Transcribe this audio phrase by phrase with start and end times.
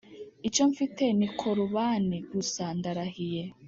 [0.47, 3.43] icyo mfite ni korubani gusa ndarahiye